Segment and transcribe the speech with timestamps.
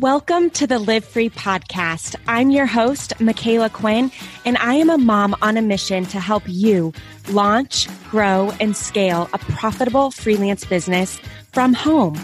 [0.00, 2.14] Welcome to the Live Free podcast.
[2.28, 4.12] I'm your host, Micala Quinn,
[4.44, 6.92] and I am a mom on a mission to help you
[7.30, 11.18] launch, grow, and scale a profitable freelance business
[11.50, 12.16] from home.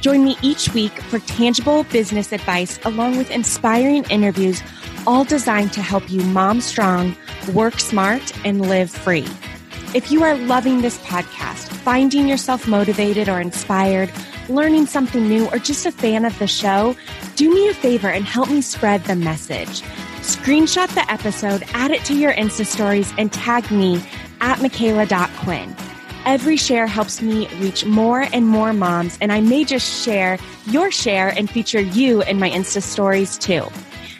[0.00, 4.62] Join me each week for tangible business advice along with inspiring interviews,
[5.06, 7.14] all designed to help you mom strong,
[7.52, 9.28] work smart, and live free.
[9.94, 14.10] If you are loving this podcast, finding yourself motivated or inspired,
[14.48, 16.96] learning something new, or just a fan of the show,
[17.38, 19.82] do me a favor and help me spread the message.
[20.22, 24.02] Screenshot the episode, add it to your Insta stories, and tag me
[24.40, 25.76] at Micala.Quinn.
[26.26, 30.36] Every share helps me reach more and more moms, and I may just share
[30.66, 33.64] your share and feature you in my Insta stories too.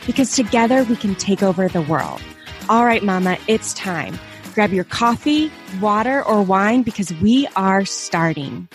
[0.06, 2.23] Because together we can take over the world.
[2.69, 4.16] All right, Mama, it's time.
[4.55, 5.50] Grab your coffee,
[5.80, 8.69] water, or wine because we are starting.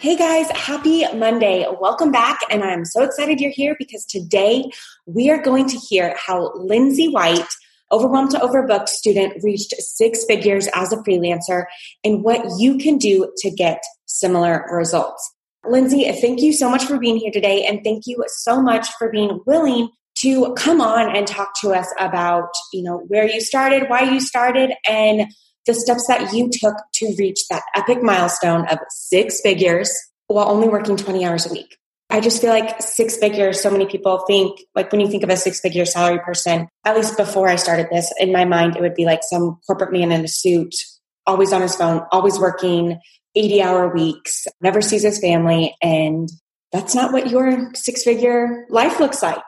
[0.00, 1.66] Hey guys, happy Monday.
[1.78, 2.38] Welcome back.
[2.48, 4.70] And I'm so excited you're here because today
[5.04, 7.46] we are going to hear how Lindsay White,
[7.92, 11.66] overwhelmed to overbooked student, reached six figures as a freelancer
[12.02, 15.34] and what you can do to get similar results.
[15.68, 17.66] Lindsay, thank you so much for being here today.
[17.66, 19.90] And thank you so much for being willing
[20.20, 24.20] to come on and talk to us about, you know, where you started, why you
[24.20, 25.30] started, and
[25.70, 29.96] the steps that you took to reach that epic milestone of six figures
[30.26, 31.76] while only working 20 hours a week.
[32.10, 35.30] I just feel like six figures, so many people think, like when you think of
[35.30, 38.82] a six figure salary person, at least before I started this, in my mind, it
[38.82, 40.74] would be like some corporate man in a suit,
[41.24, 42.98] always on his phone, always working
[43.36, 45.76] 80 hour weeks, never sees his family.
[45.80, 46.28] And
[46.72, 49.38] that's not what your six figure life looks like.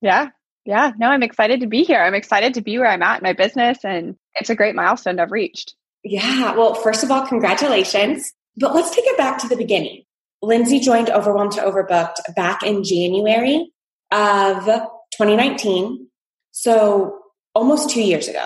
[0.00, 0.28] Yeah.
[0.64, 0.92] Yeah.
[0.96, 2.02] No, I'm excited to be here.
[2.02, 5.18] I'm excited to be where I'm at in my business and it's a great milestone
[5.20, 5.74] I've reached.
[6.04, 6.54] Yeah.
[6.54, 8.32] Well, first of all, congratulations.
[8.56, 10.02] But let's take it back to the beginning.
[10.42, 13.72] Lindsay joined Overwhelmed to Overbooked back in January
[14.10, 16.08] of 2019.
[16.50, 17.18] So
[17.54, 18.44] almost two years ago.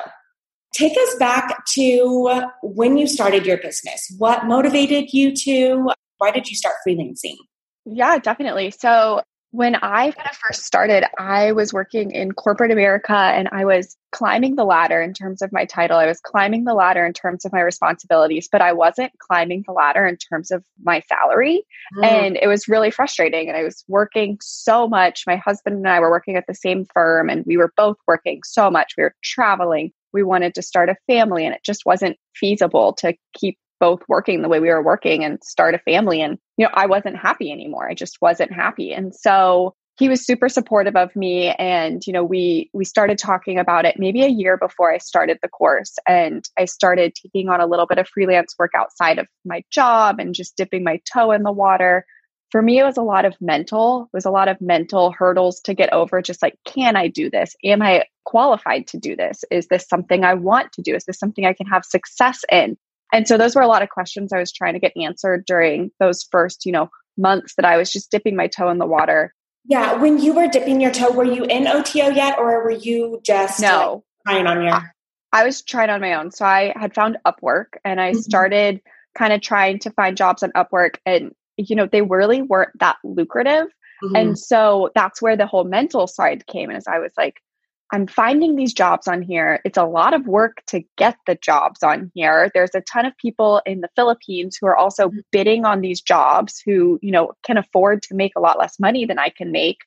[0.75, 4.14] Take us back to when you started your business.
[4.18, 5.91] What motivated you to?
[6.18, 7.36] Why did you start freelancing?
[7.86, 8.73] Yeah, definitely.
[8.73, 13.64] So when I kind of first started, I was working in corporate America and I
[13.64, 15.98] was climbing the ladder in terms of my title.
[15.98, 19.73] I was climbing the ladder in terms of my responsibilities, but I wasn't climbing the
[19.73, 21.64] ladder in terms of my salary.
[21.96, 22.05] Mm.
[22.05, 23.48] And it was really frustrating.
[23.48, 25.24] And I was working so much.
[25.27, 28.40] My husband and I were working at the same firm and we were both working
[28.45, 28.95] so much.
[28.98, 29.92] We were traveling.
[30.12, 34.42] We wanted to start a family and it just wasn't feasible to keep both working
[34.42, 36.20] the way we were working and start a family.
[36.20, 37.89] And, you know, I wasn't happy anymore.
[37.89, 38.92] I just wasn't happy.
[38.92, 41.48] And so he was super supportive of me.
[41.58, 45.39] And, you know, we, we started talking about it maybe a year before I started
[45.40, 45.96] the course.
[46.06, 50.18] And I started taking on a little bit of freelance work outside of my job
[50.18, 52.05] and just dipping my toe in the water.
[52.50, 55.61] For me, it was a lot of mental, it was a lot of mental hurdles
[55.62, 56.23] to get over.
[56.23, 57.56] Just like, can I do this?
[57.64, 59.44] Am I qualified to do this?
[59.50, 60.94] Is this something I want to do?
[60.94, 62.77] Is this something I can have success in?
[63.12, 65.90] And so those were a lot of questions I was trying to get answered during
[66.00, 69.33] those first, you know, months that I was just dipping my toe in the water.
[69.64, 69.94] Yeah.
[69.94, 73.61] When you were dipping your toe, were you in OTO yet or were you just
[73.61, 74.05] no.
[74.27, 74.83] Like, trying on your I,
[75.33, 76.30] I was trying on my own.
[76.30, 78.20] So I had found Upwork and I mm-hmm.
[78.20, 78.80] started
[79.17, 82.96] kind of trying to find jobs on Upwork and you know, they really weren't that
[83.02, 83.68] lucrative.
[84.05, 84.17] Mm-hmm.
[84.17, 86.68] And so that's where the whole mental side came.
[86.68, 87.40] And as I was like,
[87.92, 89.61] I'm finding these jobs on here.
[89.64, 92.51] It's a lot of work to get the jobs on here.
[92.52, 95.19] There's a ton of people in the Philippines who are also mm-hmm.
[95.30, 99.05] bidding on these jobs who, you know, can afford to make a lot less money
[99.05, 99.79] than I can make.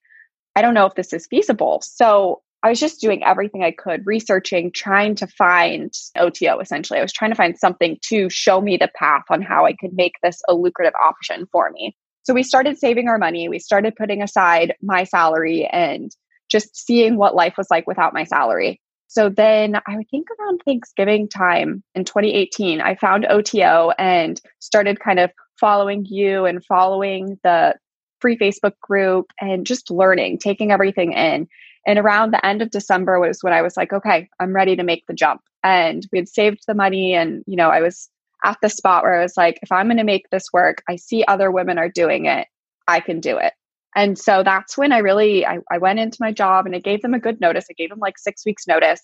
[0.56, 1.82] I don't know if this is feasible.
[1.84, 7.00] So I was just doing everything I could, researching, trying to find OTO essentially.
[7.00, 9.94] I was trying to find something to show me the path on how I could
[9.94, 11.96] make this a lucrative option for me.
[12.24, 13.50] So we started saving our money.
[13.50, 16.12] We started putting aside my salary and
[16.50, 18.82] just seeing what life was like without my salary.
[19.08, 25.00] So then I would think around Thanksgiving time in 2018, I found OTO and started
[25.00, 27.76] kind of following you and following the
[28.20, 31.48] free Facebook group and just learning, taking everything in.
[31.88, 34.84] And around the end of December was when I was like, okay, I'm ready to
[34.84, 35.42] make the jump.
[35.64, 37.16] And we had saved the money.
[37.16, 38.10] And, you know, I was
[38.46, 40.98] at the spot where I was like, if I'm going to make this work, I
[40.98, 42.48] see other women are doing it,
[42.88, 43.54] I can do it.
[43.96, 47.02] And so that's when I really I, I went into my job and I gave
[47.02, 47.66] them a good notice.
[47.70, 49.02] I gave them like six weeks notice.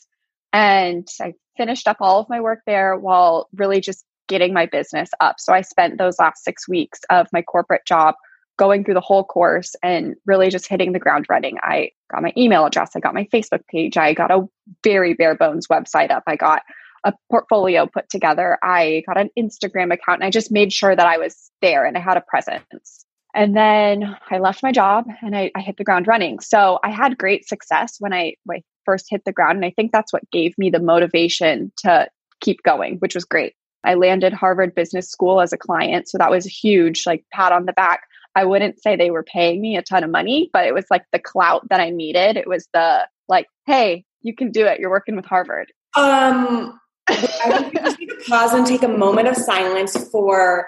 [0.53, 5.09] And I finished up all of my work there while really just getting my business
[5.19, 5.35] up.
[5.39, 8.15] So I spent those last six weeks of my corporate job
[8.57, 11.57] going through the whole course and really just hitting the ground running.
[11.61, 14.47] I got my email address, I got my Facebook page, I got a
[14.83, 16.61] very bare bones website up, I got
[17.03, 21.05] a portfolio put together, I got an Instagram account, and I just made sure that
[21.05, 23.04] I was there and I had a presence.
[23.35, 26.39] And then I left my job and I, I hit the ground running.
[26.39, 29.57] So I had great success when I, when I first hit the ground.
[29.57, 32.07] And I think that's what gave me the motivation to
[32.39, 33.53] keep going, which was great.
[33.83, 36.07] I landed Harvard Business School as a client.
[36.07, 38.03] So that was a huge, like, pat on the back.
[38.35, 41.03] I wouldn't say they were paying me a ton of money, but it was like
[41.11, 42.37] the clout that I needed.
[42.37, 44.79] It was the, like, hey, you can do it.
[44.79, 45.71] You're working with Harvard.
[45.95, 50.67] Um, I just need to pause and take a moment of silence for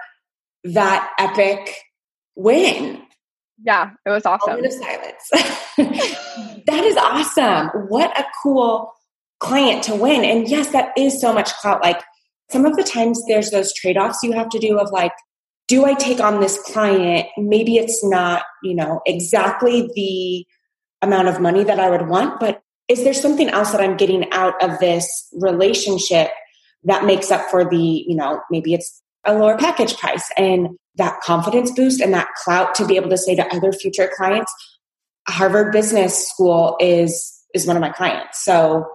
[0.63, 1.73] that epic
[2.38, 3.01] win.
[3.63, 4.54] Yeah, it was awesome.
[4.54, 5.30] Moment of silence.
[6.68, 7.69] that is awesome.
[7.89, 8.94] What a cool
[9.39, 10.24] client to win.
[10.24, 11.81] And yes, that is so much clout.
[11.81, 12.01] Like
[12.51, 15.12] some of the times there's those trade offs you have to do of like,
[15.68, 17.28] do I take on this client?
[17.38, 20.45] Maybe it's not, you know, exactly the
[21.01, 24.31] amount of money that I would want, but is there something else that I'm getting
[24.31, 26.30] out of this relationship
[26.86, 31.19] that makes up for the, you know, maybe it's a lower package price and that
[31.21, 34.51] confidence boost and that clout to be able to say to other future clients,
[35.27, 38.44] Harvard Business School is is one of my clients.
[38.44, 38.88] So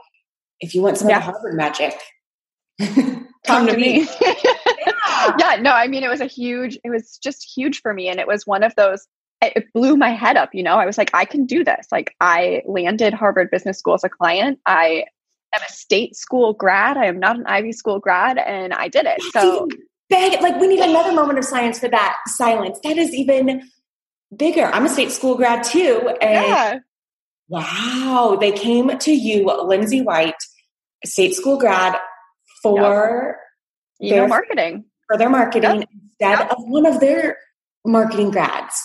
[0.61, 1.19] if you want some yeah.
[1.19, 1.95] of the Harvard magic,
[3.47, 4.09] come to me.
[4.21, 4.35] yeah.
[5.39, 8.19] yeah, no, I mean it was a huge it was just huge for me and
[8.19, 9.07] it was one of those
[9.41, 10.77] it blew my head up, you know.
[10.77, 11.87] I was like I can do this.
[11.91, 14.61] Like I landed Harvard Business School as a client.
[14.67, 15.05] I
[15.55, 16.97] am a state school grad.
[16.97, 19.21] I am not an Ivy School grad and I did it.
[19.33, 19.69] So
[20.13, 20.41] big.
[20.41, 22.79] Like we need another moment of science for that silence.
[22.85, 23.63] That is even
[24.37, 24.67] bigger.
[24.67, 26.11] I'm a state school grad too.
[26.21, 26.79] And yeah.
[27.49, 30.35] wow, they came to you, Lindsay White,
[31.05, 31.97] state school grad,
[32.63, 33.37] for
[34.01, 34.17] yep.
[34.17, 34.85] their marketing.
[35.09, 35.89] For their marketing yep.
[36.03, 36.53] instead yep.
[36.53, 37.39] of one of their
[37.85, 38.81] marketing grads.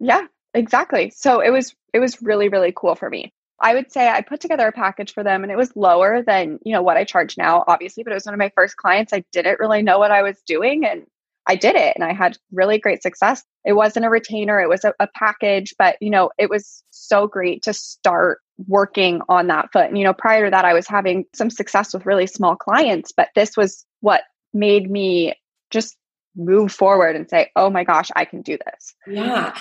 [0.00, 0.22] Yeah,
[0.54, 1.12] exactly.
[1.14, 3.32] So it was it was really, really cool for me.
[3.60, 6.58] I would say I put together a package for them and it was lower than,
[6.64, 9.12] you know, what I charge now, obviously, but it was one of my first clients.
[9.12, 11.06] I didn't really know what I was doing and
[11.46, 13.42] I did it and I had really great success.
[13.64, 17.26] It wasn't a retainer, it was a, a package, but you know, it was so
[17.26, 19.88] great to start working on that foot.
[19.88, 23.12] And you know, prior to that I was having some success with really small clients,
[23.12, 24.22] but this was what
[24.54, 25.34] made me
[25.70, 25.96] just
[26.36, 29.56] move forward and say, "Oh my gosh, I can do this." Yeah.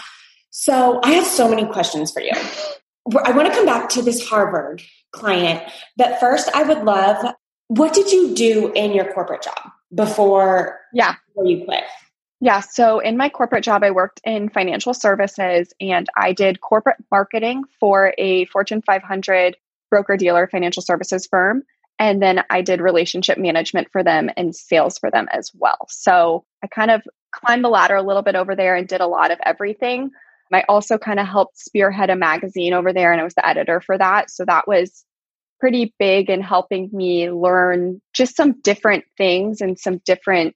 [0.51, 2.31] So, I have so many questions for you.
[3.17, 5.63] I want to come back to this Harvard client,
[5.97, 7.33] but first, I would love
[7.69, 11.15] what did you do in your corporate job before, yeah.
[11.27, 11.83] before you quit?
[12.41, 16.97] Yeah, so in my corporate job, I worked in financial services and I did corporate
[17.11, 19.57] marketing for a Fortune 500
[19.89, 21.63] broker dealer financial services firm.
[21.99, 25.85] And then I did relationship management for them and sales for them as well.
[25.89, 27.03] So I kind of
[27.33, 30.11] climbed the ladder a little bit over there and did a lot of everything.
[30.53, 33.81] I also kind of helped spearhead a magazine over there and I was the editor
[33.81, 34.29] for that.
[34.31, 35.05] So that was
[35.59, 40.55] pretty big in helping me learn just some different things and some different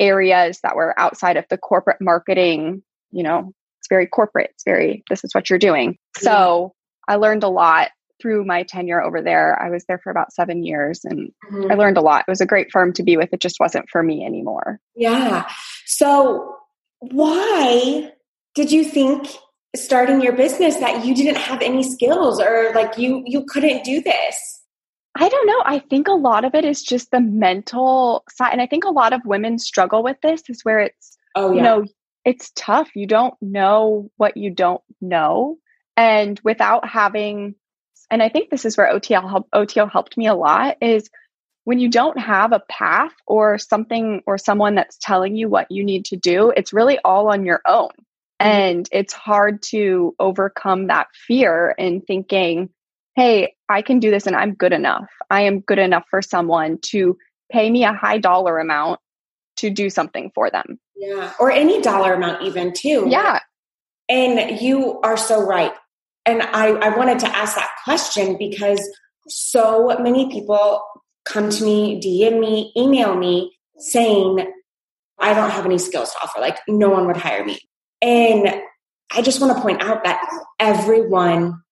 [0.00, 2.82] areas that were outside of the corporate marketing.
[3.10, 5.98] You know, it's very corporate, it's very, this is what you're doing.
[6.18, 6.74] So
[7.08, 7.90] I learned a lot
[8.20, 9.60] through my tenure over there.
[9.60, 11.70] I was there for about seven years and mm-hmm.
[11.70, 12.24] I learned a lot.
[12.26, 13.30] It was a great firm to be with.
[13.32, 14.80] It just wasn't for me anymore.
[14.94, 15.48] Yeah.
[15.86, 16.56] So,
[17.00, 18.12] why
[18.54, 19.28] did you think
[19.74, 24.02] starting your business that you didn't have any skills or like you you couldn't do
[24.02, 24.62] this?
[25.14, 25.62] I don't know.
[25.64, 28.52] I think a lot of it is just the mental side.
[28.52, 31.56] And I think a lot of women struggle with this is where it's, oh, yeah.
[31.56, 31.84] you know,
[32.24, 32.88] it's tough.
[32.94, 35.58] You don't know what you don't know.
[35.96, 37.56] And without having,
[38.10, 41.10] and I think this is where OTL help, OTO helped me a lot is
[41.64, 45.84] when you don't have a path or something or someone that's telling you what you
[45.84, 47.90] need to do, it's really all on your own.
[48.42, 48.48] Mm-hmm.
[48.48, 52.70] And it's hard to overcome that fear and thinking,
[53.14, 55.06] hey, I can do this and I'm good enough.
[55.30, 57.16] I am good enough for someone to
[57.50, 59.00] pay me a high dollar amount
[59.56, 60.78] to do something for them.
[60.96, 61.32] Yeah.
[61.38, 63.06] Or any dollar amount, even too.
[63.08, 63.40] Yeah.
[64.08, 65.72] And you are so right.
[66.24, 68.80] And I, I wanted to ask that question because
[69.28, 70.82] so many people
[71.24, 74.52] come to me, DM me, email me saying,
[75.18, 76.40] I don't have any skills to offer.
[76.40, 77.58] Like, no one would hire me.
[78.02, 78.62] And
[79.14, 80.20] I just want to point out that
[80.58, 81.62] everyone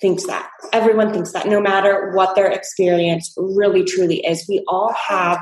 [0.00, 0.50] thinks that.
[0.72, 4.44] Everyone thinks that no matter what their experience really truly is.
[4.48, 5.40] We all have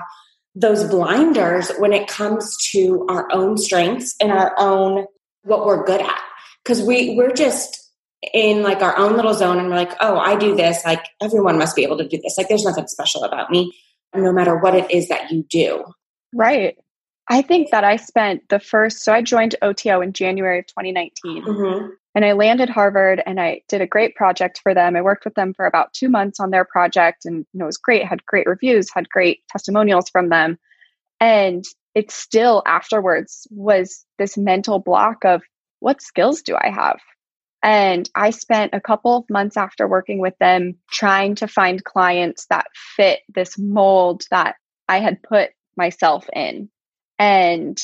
[0.54, 5.06] those blinders when it comes to our own strengths and our own
[5.42, 6.20] what we're good at.
[6.64, 7.78] Cause we we're just
[8.34, 10.84] in like our own little zone and we're like, oh, I do this.
[10.84, 12.36] Like everyone must be able to do this.
[12.36, 13.72] Like there's nothing special about me,
[14.14, 15.84] no matter what it is that you do.
[16.34, 16.76] Right.
[17.30, 21.44] I think that I spent the first, so I joined OTO in January of 2019.
[21.44, 21.90] Mm-hmm.
[22.16, 24.96] And I landed Harvard and I did a great project for them.
[24.96, 27.66] I worked with them for about two months on their project and you know, it
[27.66, 30.58] was great, had great reviews, had great testimonials from them.
[31.20, 35.42] And it still afterwards was this mental block of
[35.78, 36.98] what skills do I have?
[37.62, 42.46] And I spent a couple of months after working with them trying to find clients
[42.46, 44.56] that fit this mold that
[44.88, 46.70] I had put myself in.
[47.20, 47.80] And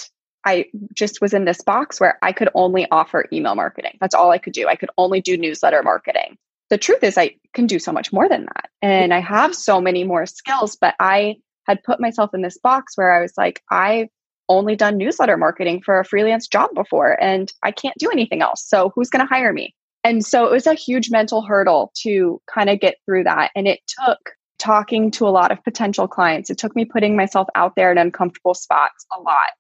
[0.47, 0.65] I
[0.95, 3.99] just was in this box where I could only offer email marketing.
[4.01, 4.67] That's all I could do.
[4.67, 6.39] I could only do newsletter marketing.
[6.71, 8.71] The truth is, I can do so much more than that.
[8.83, 12.97] And I have so many more skills, but I had put myself in this box
[12.97, 14.09] where I was like, I've
[14.49, 18.65] only done newsletter marketing for a freelance job before and I can't do anything else.
[18.67, 19.75] So who's going to hire me?
[20.05, 23.51] And so it was a huge mental hurdle to kind of get through that.
[23.57, 26.51] And it took talking to a lot of potential clients.
[26.51, 29.51] It took me putting myself out there in uncomfortable spots a lot.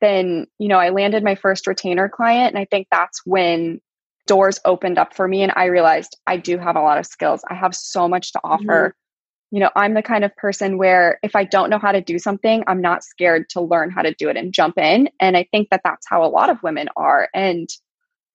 [0.00, 2.54] Then, you know, I landed my first retainer client.
[2.54, 3.80] And I think that's when
[4.26, 5.42] doors opened up for me.
[5.42, 7.42] And I realized I do have a lot of skills.
[7.48, 8.88] I have so much to offer.
[8.88, 8.98] Mm-hmm
[9.52, 12.18] you know, I'm the kind of person where if I don't know how to do
[12.18, 15.10] something, I'm not scared to learn how to do it and jump in.
[15.20, 17.28] And I think that that's how a lot of women are.
[17.34, 17.68] And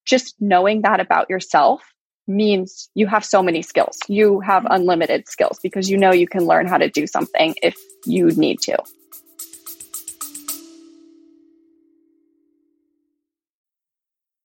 [0.06, 1.82] just knowing that about yourself
[2.28, 3.98] means you have so many skills.
[4.08, 7.76] You have unlimited skills because you know you can learn how to do something if
[8.06, 8.78] you need to.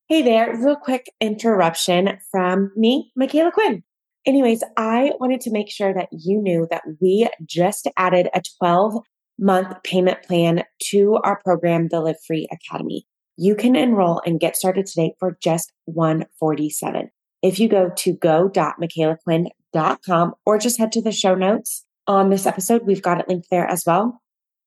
[0.08, 3.82] Hey there, real quick interruption from me, Micala Quinn.
[4.26, 8.98] Anyways, I wanted to make sure that you knew that we just added a 12
[9.38, 13.06] month payment plan to our program, the Live Free Academy.
[13.36, 17.10] You can enroll and get started today for just 147.
[17.42, 22.86] If you go to go.micalaquinn.com or just head to the show notes on this episode,
[22.86, 24.22] we've got it linked there as well.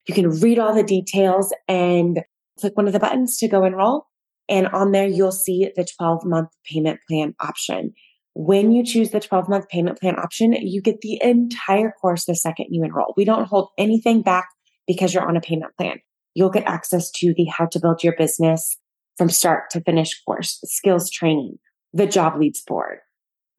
[0.07, 2.21] You can read all the details and
[2.59, 4.05] click one of the buttons to go enroll.
[4.47, 7.93] And on there, you'll see the 12 month payment plan option.
[8.35, 12.35] When you choose the 12 month payment plan option, you get the entire course the
[12.35, 13.15] second you enroll.
[13.17, 14.47] We don't hold anything back
[14.85, 15.99] because you're on a payment plan.
[16.35, 18.77] You'll get access to the how to build your business
[19.17, 21.57] from start to finish course, skills training,
[21.95, 22.99] the job leads board,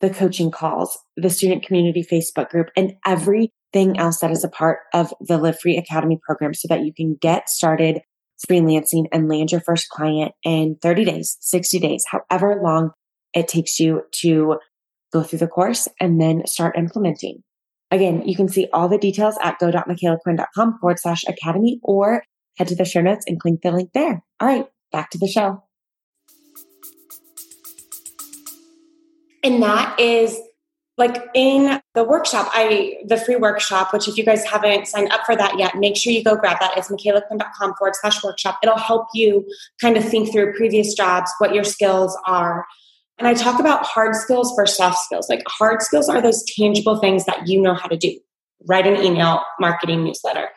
[0.01, 4.81] the coaching calls, the student community Facebook group, and everything else that is a part
[4.93, 8.03] of the Live Free Academy program so that you can get started
[8.47, 12.91] freelancing and land your first client in 30 days, 60 days, however long
[13.33, 14.59] it takes you to
[15.13, 17.43] go through the course and then start implementing.
[17.91, 22.23] Again, you can see all the details at go.micalaquinn.com forward slash academy or
[22.59, 24.23] head to the show notes and click the link there.
[24.41, 25.66] All right, back to the show.
[29.47, 30.39] And that is
[30.99, 35.25] like in the workshop, I the free workshop, which if you guys haven't signed up
[35.25, 36.77] for that yet, make sure you go grab that.
[36.77, 38.59] It's micalaquinn.com forward slash workshop.
[38.63, 39.47] It'll help you
[39.81, 42.67] kind of think through previous jobs, what your skills are,
[43.19, 45.29] and I talk about hard skills versus soft skills.
[45.29, 48.19] Like hard skills are those tangible things that you know how to do.
[48.67, 50.49] Write an email, marketing newsletter.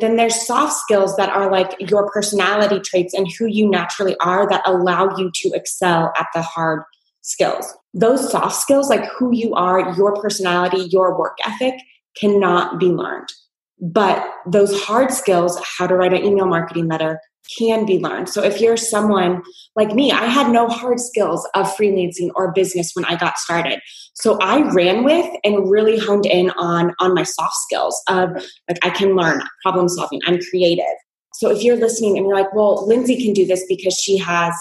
[0.00, 4.48] Then there's soft skills that are like your personality traits and who you naturally are
[4.48, 6.82] that allow you to excel at the hard
[7.26, 7.72] skills.
[7.92, 11.74] Those soft skills, like who you are, your personality, your work ethic,
[12.16, 13.28] cannot be learned.
[13.80, 17.20] But those hard skills, how to write an email marketing letter,
[17.58, 18.28] can be learned.
[18.28, 19.42] So if you're someone
[19.76, 23.80] like me, I had no hard skills of freelancing or business when I got started.
[24.14, 28.30] So I ran with and really honed in on on my soft skills of
[28.68, 30.84] like I can learn problem solving, I'm creative.
[31.34, 34.54] So if you're listening and you're like, "Well, Lindsay can do this because she has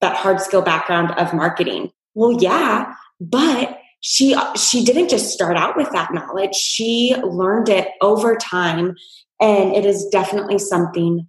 [0.00, 5.76] that hard skill background of marketing." Well, yeah, but she she didn't just start out
[5.76, 6.54] with that knowledge.
[6.54, 8.96] She learned it over time
[9.40, 11.26] and it is definitely something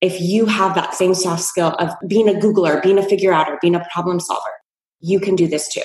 [0.00, 3.58] if you have that same soft skill of being a Googler, being a figure outer,
[3.62, 4.42] being a problem solver,
[5.00, 5.82] you can do this too.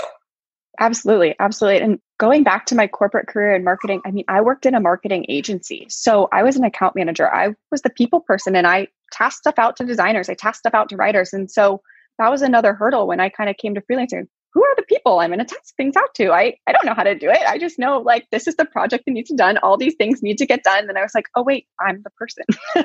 [0.79, 1.35] Absolutely.
[1.39, 1.81] Absolutely.
[1.81, 4.79] And going back to my corporate career in marketing, I mean, I worked in a
[4.79, 5.85] marketing agency.
[5.89, 7.33] So I was an account manager.
[7.33, 10.73] I was the people person and I tasked stuff out to designers, I tasked stuff
[10.73, 11.33] out to writers.
[11.33, 11.81] And so
[12.21, 15.19] that was another hurdle when I kind of came to freelancing who are the people
[15.19, 16.31] I'm going to test things out to?
[16.31, 17.41] I, I don't know how to do it.
[17.47, 19.57] I just know like this is the project that needs to be done.
[19.59, 20.89] All these things need to get done.
[20.89, 22.43] And I was like, oh, wait, I'm the person.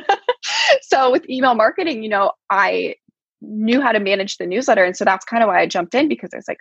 [0.83, 2.97] so with email marketing, you know, I
[3.41, 4.85] knew how to manage the newsletter.
[4.85, 6.61] And so that's kind of why I jumped in because I was like,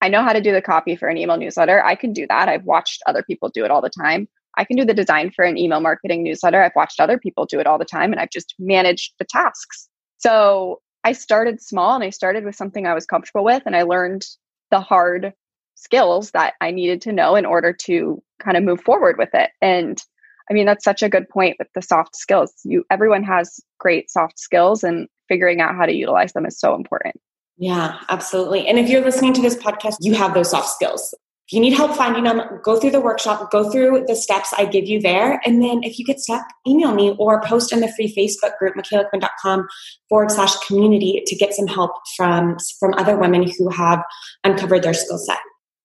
[0.00, 1.84] I know how to do the copy for an email newsletter.
[1.84, 2.48] I can do that.
[2.48, 4.28] I've watched other people do it all the time.
[4.58, 6.62] I can do the design for an email marketing newsletter.
[6.62, 9.88] I've watched other people do it all the time and I've just managed the tasks.
[10.16, 13.82] So I started small and I started with something I was comfortable with and I
[13.82, 14.26] learned
[14.72, 15.32] the hard
[15.76, 19.50] skills that I needed to know in order to kind of move forward with it.
[19.62, 20.02] And
[20.50, 22.52] I mean, that's such a good point with the soft skills.
[22.64, 26.74] You everyone has great soft skills and figuring out how to utilize them is so
[26.74, 27.14] important.
[27.56, 28.66] Yeah, absolutely.
[28.66, 31.14] And if you're listening to this podcast, you have those soft skills.
[31.48, 34.64] If you need help finding them, go through the workshop, go through the steps I
[34.64, 35.40] give you there.
[35.46, 38.74] And then if you get stuck, email me or post in the free Facebook group,
[38.74, 39.68] micalaquinn.com
[40.08, 44.02] forward slash community to get some help from, from other women who have
[44.42, 45.38] uncovered their skill set.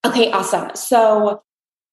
[0.04, 0.72] Okay, awesome.
[0.76, 1.44] So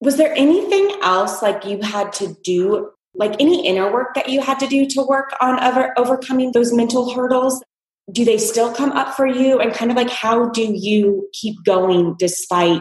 [0.00, 4.40] was there anything else like you had to do, like any inner work that you
[4.40, 7.62] had to do to work on over, overcoming those mental hurdles?
[8.10, 9.60] Do they still come up for you?
[9.60, 12.80] And kind of like, how do you keep going despite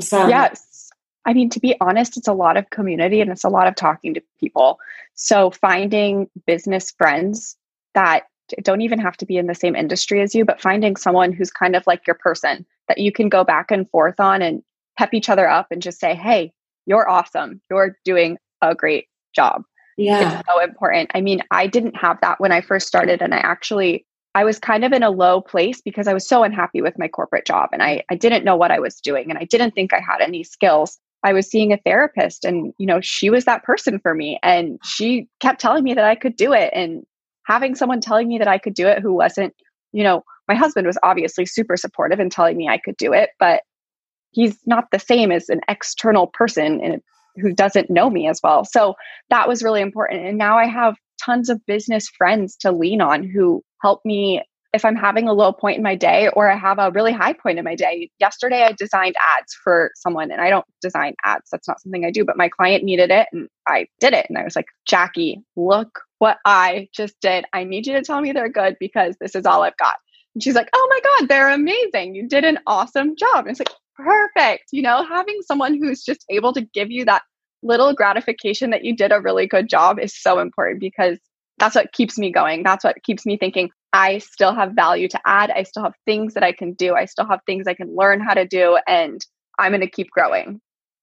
[0.00, 0.28] some?
[0.28, 0.90] Yes.
[1.24, 3.74] I mean, to be honest, it's a lot of community and it's a lot of
[3.74, 4.78] talking to people.
[5.14, 7.56] So finding business friends
[7.94, 8.24] that
[8.62, 11.50] don't even have to be in the same industry as you, but finding someone who's
[11.50, 14.62] kind of like your person that you can go back and forth on and
[14.96, 16.52] pep each other up and just say, hey,
[16.86, 17.60] you're awesome.
[17.68, 19.64] You're doing a great job.
[19.98, 20.38] Yeah.
[20.38, 21.10] It's so important.
[21.14, 23.20] I mean, I didn't have that when I first started.
[23.20, 24.06] And I actually,
[24.38, 27.08] I was kind of in a low place because I was so unhappy with my
[27.08, 29.92] corporate job and I, I didn't know what I was doing and I didn't think
[29.92, 30.96] I had any skills.
[31.24, 34.38] I was seeing a therapist and, you know, she was that person for me.
[34.44, 36.70] And she kept telling me that I could do it.
[36.72, 37.02] And
[37.46, 39.54] having someone telling me that I could do it who wasn't,
[39.90, 43.30] you know, my husband was obviously super supportive and telling me I could do it,
[43.40, 43.62] but
[44.30, 47.02] he's not the same as an external person and
[47.42, 48.64] who doesn't know me as well.
[48.64, 48.94] So
[49.30, 50.24] that was really important.
[50.24, 54.42] And now I have tons of business friends to lean on who help me
[54.74, 57.32] if I'm having a low point in my day or I have a really high
[57.32, 58.10] point in my day.
[58.20, 61.48] Yesterday, I designed ads for someone, and I don't design ads.
[61.50, 64.26] That's not something I do, but my client needed it and I did it.
[64.28, 67.46] And I was like, Jackie, look what I just did.
[67.52, 69.96] I need you to tell me they're good because this is all I've got.
[70.34, 72.14] And she's like, oh my God, they're amazing.
[72.14, 73.46] You did an awesome job.
[73.46, 74.64] And it's like, perfect.
[74.72, 77.22] You know, having someone who's just able to give you that
[77.62, 81.18] little gratification that you did a really good job is so important because
[81.58, 82.62] that's what keeps me going.
[82.62, 85.50] That's what keeps me thinking I still have value to add.
[85.50, 86.94] I still have things that I can do.
[86.94, 88.78] I still have things I can learn how to do.
[88.86, 89.20] And
[89.58, 90.60] I'm going to keep growing.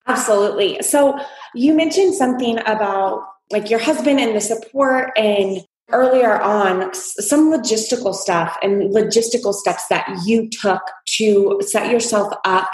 [0.07, 0.81] Absolutely.
[0.81, 1.19] So
[1.55, 8.13] you mentioned something about like your husband and the support and earlier on some logistical
[8.13, 12.69] stuff and logistical steps that you took to set yourself up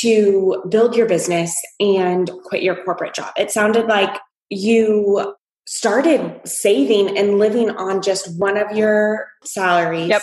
[0.00, 3.32] to build your business and quit your corporate job.
[3.36, 4.18] It sounded like
[4.50, 5.34] you
[5.66, 10.22] started saving and living on just one of your salaries yep.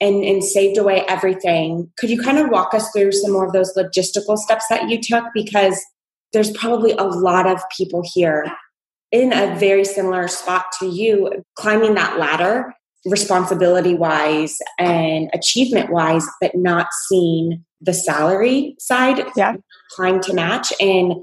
[0.00, 1.90] and, and saved away everything.
[1.96, 5.00] Could you kind of walk us through some more of those logistical steps that you
[5.00, 5.24] took?
[5.32, 5.80] Because
[6.32, 8.50] there's probably a lot of people here
[9.12, 12.72] in a very similar spot to you, climbing that ladder,
[13.06, 19.56] responsibility wise and achievement wise, but not seeing the salary side yeah.
[19.92, 20.72] climb to match.
[20.80, 21.14] And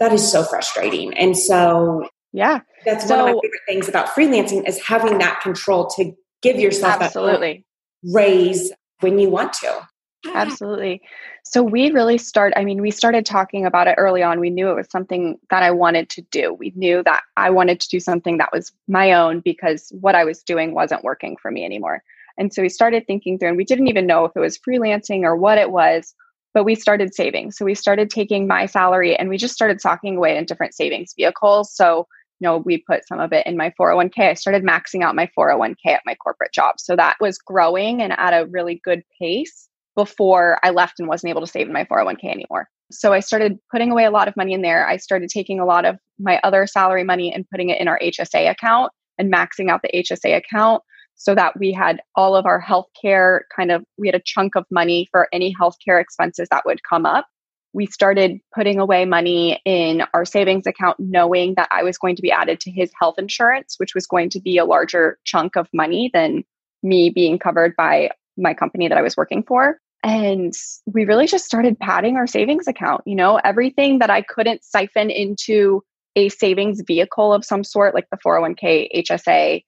[0.00, 1.14] that is so frustrating.
[1.14, 5.40] And so, yeah, that's so, one of my favorite things about freelancing is having that
[5.40, 7.64] control to give yourself absolutely
[8.02, 9.88] raise when you want to.
[10.34, 11.00] Absolutely.
[11.44, 14.40] So we really start I mean we started talking about it early on.
[14.40, 16.52] We knew it was something that I wanted to do.
[16.52, 20.24] We knew that I wanted to do something that was my own because what I
[20.24, 22.02] was doing wasn't working for me anymore.
[22.38, 25.22] And so we started thinking through and we didn't even know if it was freelancing
[25.22, 26.14] or what it was,
[26.54, 27.52] but we started saving.
[27.52, 31.14] So we started taking my salary and we just started socking away in different savings
[31.16, 31.74] vehicles.
[31.74, 32.06] So
[32.40, 34.30] you know, we put some of it in my 401k.
[34.30, 36.78] I started maxing out my 401k at my corporate job.
[36.78, 41.30] So that was growing and at a really good pace before I left and wasn't
[41.30, 42.68] able to save in my 401k anymore.
[42.92, 44.86] So I started putting away a lot of money in there.
[44.86, 47.98] I started taking a lot of my other salary money and putting it in our
[48.00, 50.82] HSA account and maxing out the HSA account
[51.16, 54.64] so that we had all of our healthcare kind of we had a chunk of
[54.70, 57.26] money for any healthcare expenses that would come up.
[57.72, 62.22] We started putting away money in our savings account knowing that I was going to
[62.22, 65.68] be added to his health insurance, which was going to be a larger chunk of
[65.72, 66.44] money than
[66.82, 69.78] me being covered by my company that I was working for.
[70.02, 70.52] And
[70.86, 73.02] we really just started padding our savings account.
[73.06, 75.82] You know, everything that I couldn't siphon into
[76.14, 79.62] a savings vehicle of some sort, like the 401k, HSA,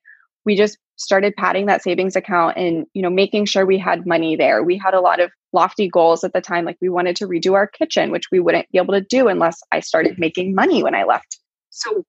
[0.49, 4.35] we just started padding that savings account and you know making sure we had money
[4.35, 7.27] there we had a lot of lofty goals at the time like we wanted to
[7.27, 10.83] redo our kitchen which we wouldn't be able to do unless i started making money
[10.83, 11.39] when i left
[11.71, 12.03] so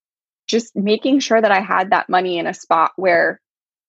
[0.48, 3.42] just making sure that i had that money in a spot where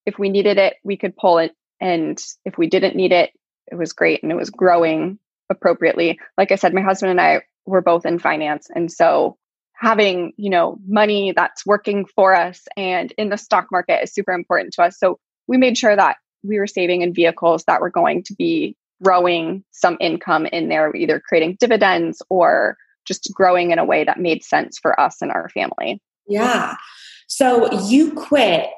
[0.05, 3.31] if we needed it we could pull it and if we didn't need it
[3.71, 5.19] it was great and it was growing
[5.51, 6.19] appropriately.
[6.39, 8.69] Like I said, my husband and I were both in finance.
[8.75, 9.37] And so
[9.81, 14.33] having, you know, money that's working for us and in the stock market is super
[14.33, 14.99] important to us.
[14.99, 18.77] So we made sure that we were saving in vehicles that were going to be
[19.03, 24.21] growing some income in there, either creating dividends or just growing in a way that
[24.21, 26.01] made sense for us and our family.
[26.29, 26.77] Yeah.
[27.27, 28.69] So you quit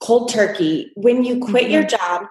[0.00, 0.92] cold turkey.
[0.94, 1.72] When you quit mm-hmm.
[1.72, 2.26] your job,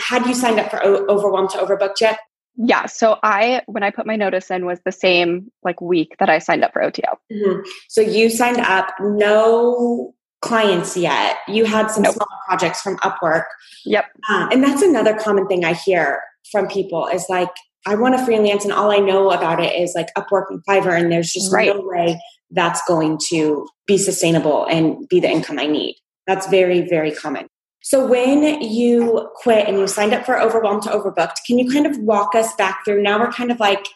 [0.00, 2.18] had you signed up for o- Overwhelmed to Overbooked yet?
[2.56, 2.86] Yeah.
[2.86, 6.38] So I, when I put my notice in, was the same like week that I
[6.38, 7.18] signed up for OTO.
[7.32, 7.68] Mm-hmm.
[7.88, 11.38] So you signed up, no clients yet.
[11.48, 12.14] You had some nope.
[12.14, 13.44] small projects from Upwork.
[13.84, 14.06] Yep.
[14.28, 17.50] Uh, and that's another common thing I hear from people is like,
[17.86, 20.98] I want to freelance and all I know about it is like Upwork and Fiverr,
[20.98, 21.74] and there's just right.
[21.74, 25.96] no way that's going to be sustainable and be the income I need.
[26.26, 27.46] That's very, very common.
[27.86, 31.86] So when you quit and you signed up for Overwhelmed to Overbooked, can you kind
[31.86, 33.00] of walk us back through?
[33.00, 33.86] Now we're kind of like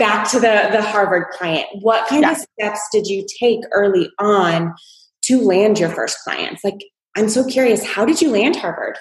[0.00, 1.66] back to the the Harvard client.
[1.74, 2.32] What kind yeah.
[2.32, 4.74] of steps did you take early on
[5.26, 6.64] to land your first clients?
[6.64, 6.80] Like
[7.16, 8.98] I'm so curious, how did you land Harvard?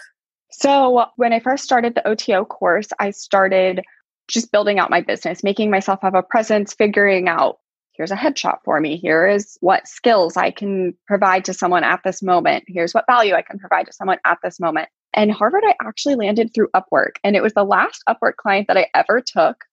[0.52, 3.82] So when I first started the OTO course, I started
[4.28, 7.58] just building out my business, making myself have a presence, figuring out
[8.00, 8.96] here's a headshot for me.
[8.96, 12.64] Here is what skills I can provide to someone at this moment.
[12.66, 14.88] Here's what value I can provide to someone at this moment.
[15.14, 17.18] And Harvard, I actually landed through Upwork.
[17.26, 19.66] And it was the last Upwork client that I ever took.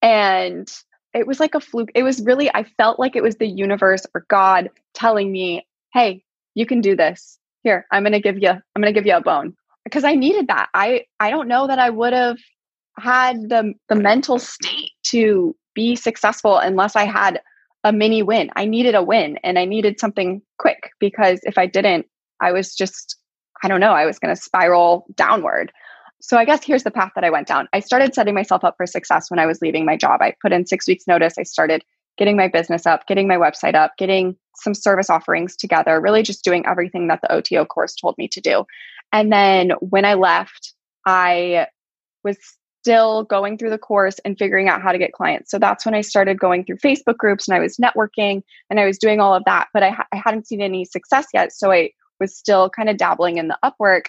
[0.00, 0.72] And
[1.12, 1.90] it was like a fluke.
[1.96, 6.22] It was really, I felt like it was the universe or God telling me, hey,
[6.54, 7.36] you can do this.
[7.64, 10.68] Here, I'm to give you, I'm to give you a bone because I needed that.
[10.72, 12.38] I, I don't know that I would have
[12.96, 17.40] had the, the mental state to be successful unless I had
[17.86, 18.50] a mini win.
[18.56, 22.06] I needed a win and I needed something quick because if I didn't,
[22.40, 23.16] I was just,
[23.62, 25.70] I don't know, I was going to spiral downward.
[26.20, 27.68] So I guess here's the path that I went down.
[27.72, 30.20] I started setting myself up for success when I was leaving my job.
[30.20, 31.34] I put in six weeks notice.
[31.38, 31.84] I started
[32.18, 36.42] getting my business up, getting my website up, getting some service offerings together, really just
[36.42, 38.64] doing everything that the OTO course told me to do.
[39.12, 40.74] And then when I left,
[41.06, 41.68] I
[42.24, 42.36] was
[42.86, 45.50] still going through the course and figuring out how to get clients.
[45.50, 48.86] So that's when I started going through Facebook groups and I was networking and I
[48.86, 51.52] was doing all of that, but I, ha- I hadn't seen any success yet.
[51.52, 54.04] So I was still kind of dabbling in the Upwork.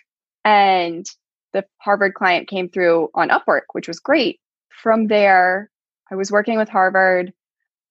[0.46, 1.08] And
[1.54, 4.40] the Harvard client came through on Upwork, which was great.
[4.70, 5.72] From there,
[6.12, 7.34] I was working with Harvard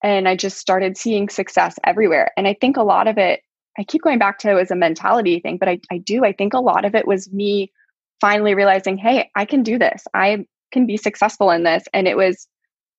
[0.01, 2.31] and I just started seeing success everywhere.
[2.37, 3.41] And I think a lot of it,
[3.77, 6.23] I keep going back to it as a mentality thing, but I, I do.
[6.23, 7.73] I think a lot of it was me
[8.21, 10.05] finally realizing, hey, I can do this.
[10.13, 11.85] I can be successful in this.
[11.93, 12.47] And it was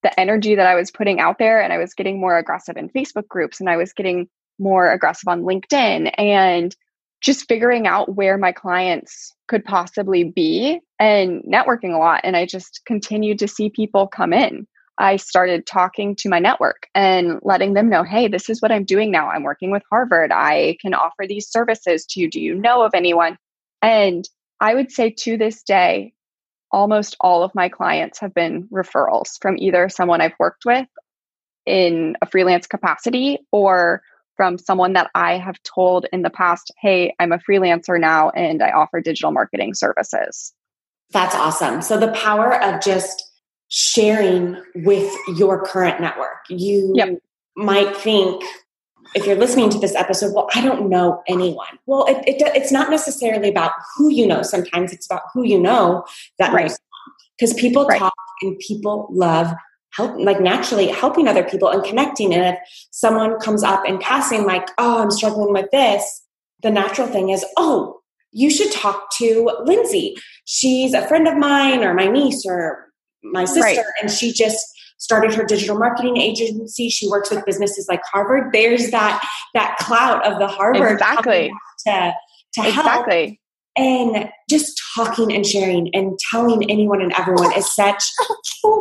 [0.03, 2.89] the energy that I was putting out there, and I was getting more aggressive in
[2.89, 4.29] Facebook groups, and I was getting
[4.59, 6.75] more aggressive on LinkedIn, and
[7.21, 12.21] just figuring out where my clients could possibly be and networking a lot.
[12.23, 14.69] And I just continued to see people come in.
[14.99, 18.85] I started talking to my network and letting them know, hey, this is what I'm
[18.85, 19.29] doing now.
[19.31, 20.33] I'm working with Harvard.
[20.33, 22.31] I can offer these services to you.
[22.31, 23.37] Do you know of anyone?
[23.81, 24.29] And
[24.61, 26.13] I would say to this day,
[26.71, 30.89] almost all of my clients have been referrals from either someone I've worked with
[31.67, 34.03] in a freelance capacity or
[34.37, 38.63] from someone that I have told in the past, hey, I'm a freelancer now and
[38.63, 40.55] I offer digital marketing services.
[41.11, 41.83] That's awesome.
[41.83, 43.25] So the power of just
[43.69, 46.45] sharing with your current network.
[46.49, 47.19] You yep.
[47.57, 48.43] might think,
[49.14, 51.79] if you're listening to this episode, well, I don't know anyone.
[51.87, 54.42] Well, it, it, it's not necessarily about who you know.
[54.42, 56.05] Sometimes it's about who you know
[56.38, 56.66] that right.
[56.66, 56.79] knows.
[57.38, 57.99] Because people right.
[57.99, 59.53] talk and people love
[59.92, 62.35] help, like naturally helping other people and connecting.
[62.35, 62.59] And if
[62.90, 66.23] someone comes up and passing, like, oh, I'm struggling with this,
[66.62, 68.01] the natural thing is, oh,
[68.33, 70.16] you should talk to Lindsay.
[70.44, 72.88] She's a friend of mine or my niece or
[73.23, 73.79] my sister, right.
[74.01, 74.64] and she just
[74.99, 76.89] started her digital marketing agency.
[76.89, 78.53] She works with businesses like Harvard.
[78.53, 81.51] There's that that clout of the Harvard exactly
[81.87, 82.15] to
[82.55, 82.87] to help.
[82.87, 83.41] Exactly.
[83.77, 88.05] And just talking and sharing and telling anyone and everyone is such.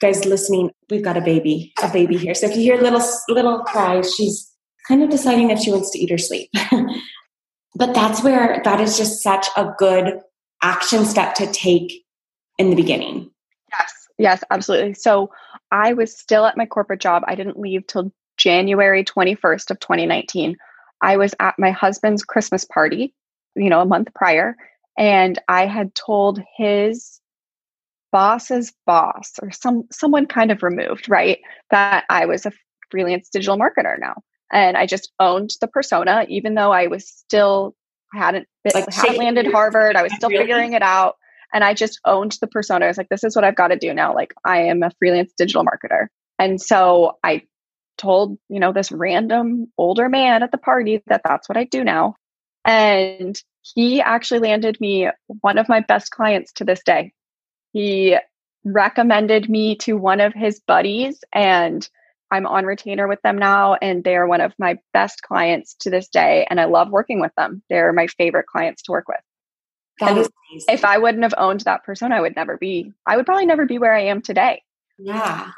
[0.00, 2.34] guys listening, we've got a baby, a baby here.
[2.34, 4.50] So if you hear little little cries, she's
[4.86, 6.50] kind of deciding if she wants to eat or sleep.
[7.74, 10.20] but that's where that is just such a good
[10.62, 12.04] action step to take
[12.58, 13.30] in the beginning.
[13.70, 14.94] Yes, yes, absolutely.
[14.94, 15.30] So
[15.70, 17.22] I was still at my corporate job.
[17.26, 20.56] I didn't leave till January 21st of 2019.
[21.02, 23.14] I was at my husband's Christmas party,
[23.54, 24.56] you know, a month prior,
[24.96, 27.20] and I had told his
[28.10, 31.38] boss's boss or some someone kind of removed, right,
[31.70, 32.52] that I was a
[32.90, 34.22] freelance digital marketer now.
[34.50, 37.76] And I just owned the persona, even though I was still
[38.14, 39.94] hadn't like, hadn't landed Harvard.
[39.94, 40.44] I was still really?
[40.44, 41.16] figuring it out
[41.52, 42.84] and I just owned the persona.
[42.84, 44.14] I was like, this is what I've got to do now.
[44.14, 46.08] Like, I am a freelance digital marketer.
[46.38, 47.42] And so I
[47.96, 51.84] told, you know, this random older man at the party that that's what I do
[51.84, 52.14] now.
[52.64, 55.08] And he actually landed me
[55.40, 57.12] one of my best clients to this day.
[57.72, 58.16] He
[58.64, 61.88] recommended me to one of his buddies, and
[62.30, 63.74] I'm on retainer with them now.
[63.74, 66.46] And they are one of my best clients to this day.
[66.48, 67.62] And I love working with them.
[67.70, 69.20] They're my favorite clients to work with.
[70.00, 73.46] Is if I wouldn't have owned that persona, I would never be, I would probably
[73.46, 74.62] never be where I am today.
[74.98, 75.50] Yeah.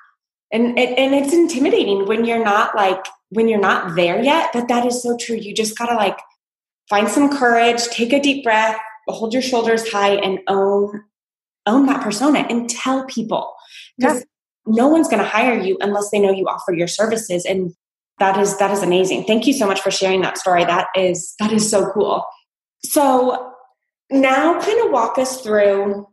[0.53, 4.69] And, and, and it's intimidating when you're not like, when you're not there yet, but
[4.69, 5.37] that is so true.
[5.37, 6.19] You just got to like
[6.89, 8.77] find some courage, take a deep breath,
[9.07, 11.05] hold your shoulders high and own,
[11.67, 13.55] own that persona and tell people.
[13.97, 14.25] Because yeah.
[14.67, 17.45] no one's going to hire you unless they know you offer your services.
[17.45, 17.73] And
[18.19, 19.25] that is, that is amazing.
[19.25, 20.65] Thank you so much for sharing that story.
[20.65, 22.25] That is, that is so cool.
[22.83, 23.50] So
[24.11, 26.07] now kind of walk us through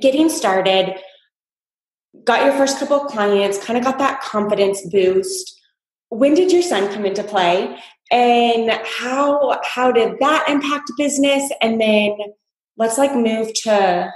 [0.00, 0.96] getting started.
[2.24, 5.60] Got your first couple of clients kind of got that confidence boost.
[6.08, 7.78] When did your son come into play?
[8.10, 11.50] And how how did that impact business?
[11.60, 12.16] And then
[12.76, 14.12] let's like move to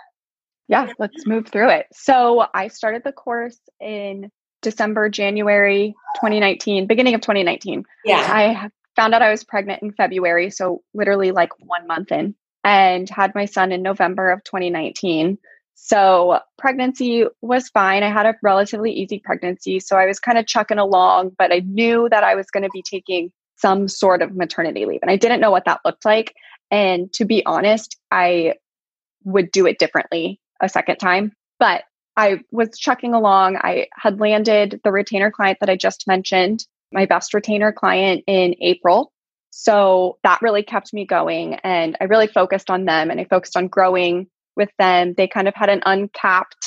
[0.69, 1.87] yeah let's move through it.
[1.93, 8.17] So i started the course in december january 2019 beginning of 2019 yeah.
[8.29, 13.09] I found out i was pregnant in february so literally like one month in and
[13.09, 15.39] had my son in November of 2019.
[15.75, 18.03] So pregnancy was fine.
[18.03, 19.81] I had a relatively easy pregnancy.
[19.81, 22.71] So I was kind of chucking along, but I knew that I was going to
[22.71, 25.01] be taking some sort of maternity leave.
[25.03, 26.35] And I didn't know what that looked like.
[26.71, 28.55] And to be honest, I
[29.25, 31.33] would do it differently a second time.
[31.59, 31.85] But
[32.17, 33.57] I was chucking along.
[33.59, 38.57] I had landed the retainer client that I just mentioned, my best retainer client in
[38.61, 39.13] April.
[39.61, 41.55] So that really kept me going.
[41.65, 45.15] And I really focused on them and I focused on growing with them.
[45.17, 46.65] They kind of had an uncapped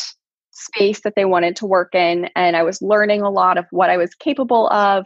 [0.51, 2.29] space that they wanted to work in.
[2.35, 5.05] And I was learning a lot of what I was capable of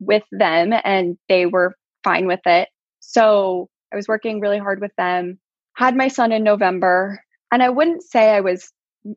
[0.00, 2.70] with them, and they were fine with it.
[3.00, 5.38] So I was working really hard with them.
[5.74, 7.22] Had my son in November,
[7.52, 8.72] and I wouldn't say I was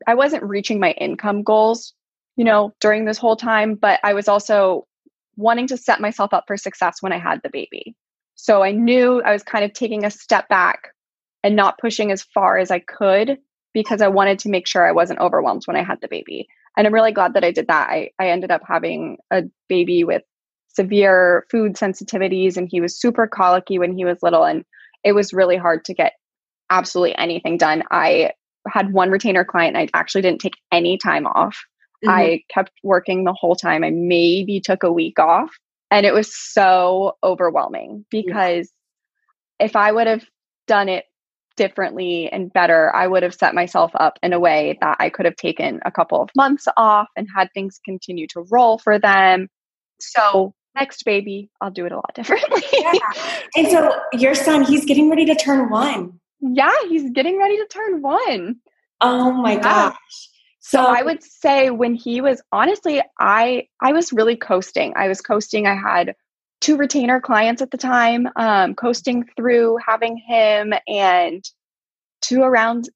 [0.06, 1.94] I wasn't reaching my income goals,
[2.36, 4.86] you know, during this whole time, but I was also
[5.36, 7.96] wanting to set myself up for success when I had the baby.
[8.42, 10.94] So I knew I was kind of taking a step back
[11.44, 13.36] and not pushing as far as I could
[13.74, 16.48] because I wanted to make sure I wasn't overwhelmed when I had the baby.
[16.74, 17.90] And I'm really glad that I did that.
[17.90, 20.22] I, I ended up having a baby with
[20.68, 24.64] severe food sensitivities and he was super colicky when he was little and
[25.04, 26.14] it was really hard to get
[26.70, 27.82] absolutely anything done.
[27.90, 28.32] I
[28.68, 31.58] had one retainer client and I actually didn't take any time off.
[32.02, 32.08] Mm-hmm.
[32.08, 33.84] I kept working the whole time.
[33.84, 35.50] I maybe took a week off.
[35.90, 38.70] And it was so overwhelming because
[39.58, 39.66] yeah.
[39.66, 40.24] if I would have
[40.66, 41.04] done it
[41.56, 45.26] differently and better, I would have set myself up in a way that I could
[45.26, 49.48] have taken a couple of months off and had things continue to roll for them.
[50.00, 52.62] So, next baby, I'll do it a lot differently.
[52.72, 52.92] yeah.
[53.56, 56.18] And so, your son, he's getting ready to turn one.
[56.40, 58.56] Yeah, he's getting ready to turn one.
[59.00, 59.60] Oh my yeah.
[59.60, 60.28] gosh.
[60.70, 64.92] So I would say when he was honestly, I I was really coasting.
[64.96, 65.66] I was coasting.
[65.66, 66.14] I had
[66.60, 71.42] two retainer clients at the time, um, coasting through having him and
[72.22, 72.88] to around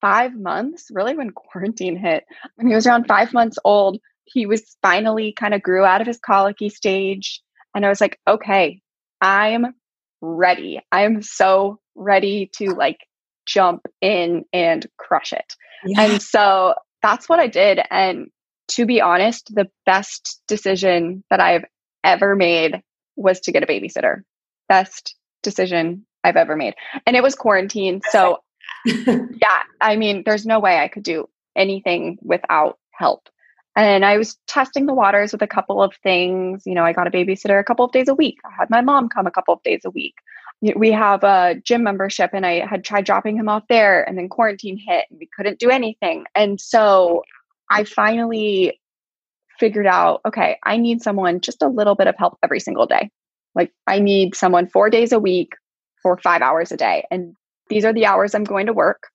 [0.00, 2.24] five months, really when quarantine hit.
[2.54, 6.06] When he was around five months old, he was finally kind of grew out of
[6.06, 7.42] his colicky stage.
[7.74, 8.80] And I was like, okay,
[9.20, 9.74] I'm
[10.20, 10.80] ready.
[10.90, 12.98] I'm so ready to like
[13.46, 15.52] jump in and crush it.
[15.84, 16.02] Yeah.
[16.02, 17.80] And so that's what I did.
[17.90, 18.30] And
[18.68, 21.64] to be honest, the best decision that I've
[22.04, 22.82] ever made
[23.16, 24.22] was to get a babysitter.
[24.68, 26.74] Best decision I've ever made.
[27.06, 28.00] And it was quarantine.
[28.10, 28.38] So,
[28.84, 33.28] yeah, I mean, there's no way I could do anything without help.
[33.76, 36.62] And I was testing the waters with a couple of things.
[36.66, 38.38] You know, I got a babysitter a couple of days a week.
[38.44, 40.14] I had my mom come a couple of days a week.
[40.62, 44.28] We have a gym membership, and I had tried dropping him off there, and then
[44.28, 46.24] quarantine hit, and we couldn't do anything.
[46.34, 47.22] And so
[47.70, 48.80] I finally
[49.58, 53.10] figured out okay, I need someone just a little bit of help every single day.
[53.54, 55.52] Like, I need someone four days a week
[56.02, 57.04] for five hours a day.
[57.10, 57.36] And
[57.68, 59.08] these are the hours I'm going to work.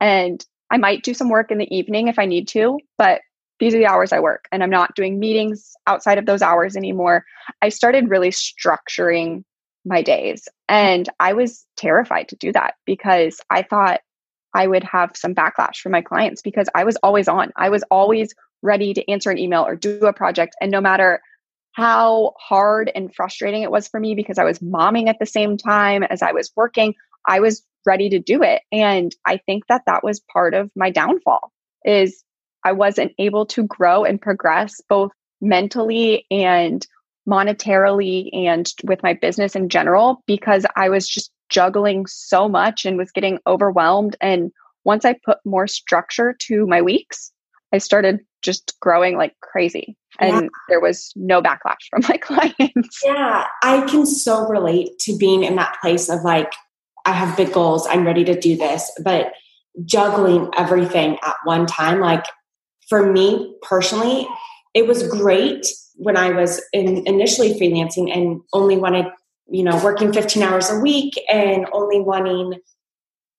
[0.00, 3.20] And I might do some work in the evening if I need to, but
[3.60, 6.76] these are the hours I work and I'm not doing meetings outside of those hours
[6.76, 7.24] anymore.
[7.62, 9.44] I started really structuring
[9.84, 14.00] my days and I was terrified to do that because I thought
[14.54, 17.52] I would have some backlash from my clients because I was always on.
[17.56, 20.54] I was always ready to answer an email or do a project.
[20.60, 21.20] And no matter
[21.72, 25.56] how hard and frustrating it was for me because I was momming at the same
[25.56, 26.94] time as I was working,
[27.26, 28.62] I was ready to do it.
[28.72, 31.52] And I think that that was part of my downfall
[31.84, 32.22] is
[32.64, 36.86] I wasn't able to grow and progress both mentally and
[37.28, 42.98] monetarily and with my business in general because I was just juggling so much and
[42.98, 44.16] was getting overwhelmed.
[44.20, 44.52] And
[44.84, 47.32] once I put more structure to my weeks,
[47.72, 49.96] I started just growing like crazy.
[50.20, 50.48] And yeah.
[50.68, 53.00] there was no backlash from my clients.
[53.04, 56.52] Yeah, I can so relate to being in that place of like,
[57.06, 57.86] I have big goals.
[57.88, 58.90] I'm ready to do this.
[59.02, 59.32] But
[59.84, 62.24] juggling everything at one time, like
[62.88, 64.26] for me personally,
[64.74, 69.06] it was great when I was in initially freelancing and only wanted,
[69.48, 72.60] you know, working 15 hours a week and only wanting,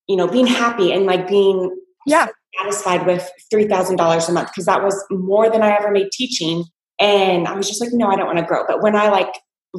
[0.08, 4.84] you know, being happy and like being yeah satisfied with $3,000 a month because that
[4.84, 6.63] was more than I ever made teaching.
[7.00, 8.63] And I was just like, no, I don't want to grow.
[8.65, 9.34] But when I like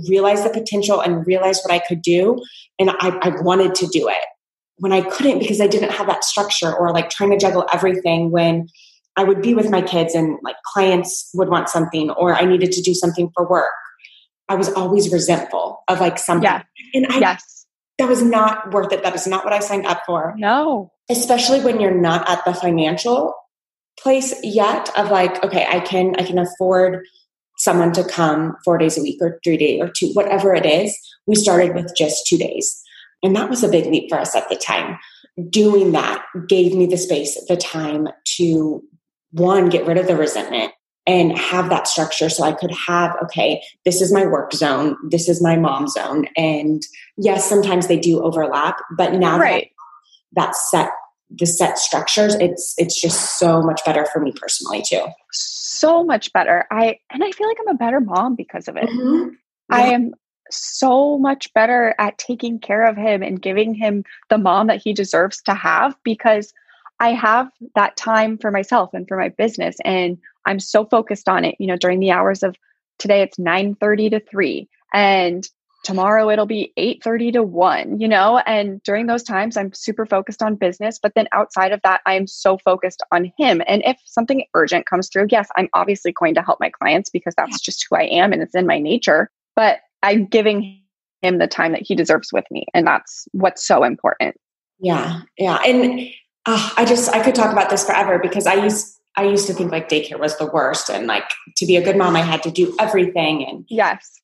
[0.08, 2.42] realized the potential and realized what I could do,
[2.78, 4.24] and I, I wanted to do it
[4.76, 8.30] when I couldn't because I didn't have that structure or like trying to juggle everything
[8.30, 8.68] when
[9.16, 12.72] I would be with my kids and like clients would want something or I needed
[12.72, 13.72] to do something for work.
[14.48, 16.44] I was always resentful of like something.
[16.44, 16.62] Yeah.
[16.94, 17.66] And I, yes.
[17.98, 19.02] that was not worth it.
[19.02, 20.34] That is not what I signed up for.
[20.36, 20.92] No.
[21.08, 23.34] Especially when you're not at the financial
[23.98, 27.04] place yet of like, okay, I can, I can afford
[27.58, 30.96] someone to come four days a week or three days or two, whatever it is.
[31.26, 32.82] We started with just two days.
[33.22, 34.98] And that was a big leap for us at the time.
[35.48, 38.82] Doing that gave me the space, the time to
[39.36, 40.72] one, get rid of the resentment
[41.06, 45.28] and have that structure so I could have, okay, this is my work zone, this
[45.28, 46.26] is my mom zone.
[46.36, 46.82] And
[47.16, 49.70] yes, sometimes they do overlap, but now right.
[50.34, 50.90] that, that set
[51.30, 55.04] the set structures, it's it's just so much better for me personally too.
[55.32, 56.66] So much better.
[56.70, 58.88] I and I feel like I'm a better mom because of it.
[58.88, 59.30] Mm-hmm.
[59.30, 59.76] Yeah.
[59.76, 60.14] I am
[60.50, 64.92] so much better at taking care of him and giving him the mom that he
[64.92, 66.52] deserves to have because
[67.00, 71.44] I have that time for myself and for my business and I'm so focused on
[71.44, 72.56] it, you know, during the hours of
[72.98, 75.46] today it's 9:30 to 3 and
[75.84, 80.42] tomorrow it'll be 8:30 to 1, you know, and during those times I'm super focused
[80.42, 83.62] on business, but then outside of that I am so focused on him.
[83.66, 87.34] And if something urgent comes through, yes, I'm obviously going to help my clients because
[87.36, 90.82] that's just who I am and it's in my nature, but I'm giving
[91.22, 94.36] him the time that he deserves with me and that's what's so important.
[94.78, 95.20] Yeah.
[95.38, 95.58] Yeah.
[95.64, 96.08] And
[96.46, 99.54] oh, I just I could talk about this forever because I used I used to
[99.54, 102.42] think like daycare was the worst and like to be a good mom I had
[102.44, 104.20] to do everything and yes.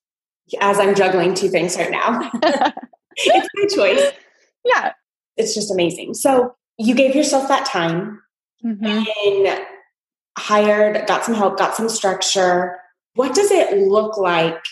[0.61, 2.31] as I'm juggling two things right now
[3.17, 4.13] it's my choice.
[4.65, 4.93] Yeah.
[5.37, 6.15] It's just amazing.
[6.15, 8.23] So you gave yourself that time
[8.65, 8.85] mm-hmm.
[8.85, 9.67] and
[10.39, 12.79] hired got some help got some structure.
[13.15, 14.63] What does it look like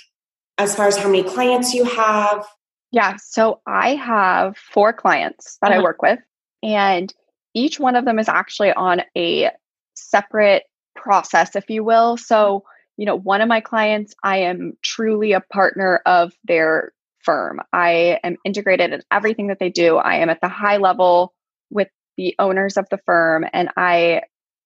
[0.59, 2.47] as far as how many clients you have?
[2.93, 5.81] Yeah so I have four clients that uh-huh.
[5.81, 6.19] I work with
[6.63, 7.13] and
[7.55, 9.51] each one of them is actually on a
[9.95, 12.17] separate process, if you will.
[12.17, 12.67] So, mm-hmm.
[12.97, 17.61] you know, one of my clients, I am truly a partner of their firm.
[17.73, 19.97] I am integrated in everything that they do.
[19.97, 21.35] I am at the high level
[21.71, 24.23] with the owners of the firm and I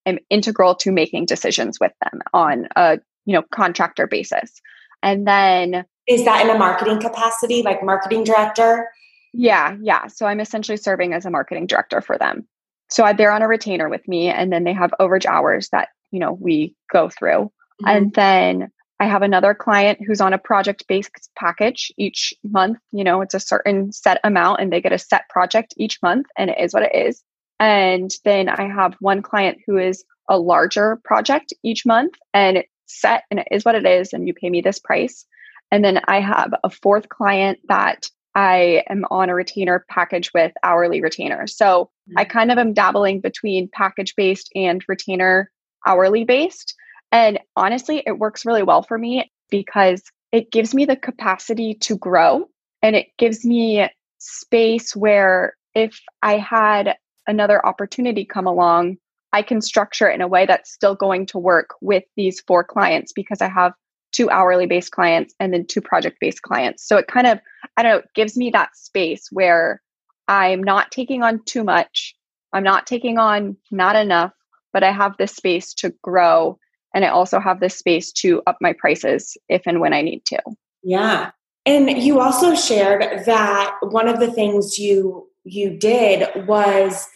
[0.06, 4.60] am integral to making decisions with them on a, you know, contractor basis.
[5.02, 8.88] And then is that in a marketing capacity like marketing director?
[9.32, 10.06] Yeah, yeah.
[10.08, 12.46] So I'm essentially serving as a marketing director for them
[12.90, 16.20] so they're on a retainer with me and then they have overage hours that you
[16.20, 17.50] know we go through.
[17.82, 17.88] Mm-hmm.
[17.88, 18.70] and then
[19.00, 23.34] i have another client who's on a project based package each month you know it's
[23.34, 26.72] a certain set amount and they get a set project each month and it is
[26.72, 27.22] what it is.
[27.60, 32.70] And then i have one client who is a larger project each month and it's
[32.86, 35.26] set and it is what it is and you pay me this price.
[35.70, 40.52] And then i have a fourth client that I am on a retainer package with
[40.62, 41.46] hourly retainer.
[41.46, 42.18] So mm-hmm.
[42.18, 45.50] I kind of am dabbling between package based and retainer
[45.86, 46.74] hourly based.
[47.12, 51.96] And honestly, it works really well for me because it gives me the capacity to
[51.96, 52.48] grow
[52.82, 58.96] and it gives me space where if I had another opportunity come along,
[59.32, 62.64] I can structure it in a way that's still going to work with these four
[62.64, 63.72] clients because I have
[64.14, 66.86] two hourly based clients and then two project based clients.
[66.86, 67.38] So it kind of,
[67.76, 69.82] I don't know, gives me that space where
[70.28, 72.14] I'm not taking on too much.
[72.52, 74.32] I'm not taking on not enough,
[74.72, 76.58] but I have this space to grow.
[76.94, 80.24] And I also have this space to up my prices if and when I need
[80.26, 80.40] to.
[80.84, 81.32] Yeah.
[81.66, 87.06] And you also shared that one of the things you you did was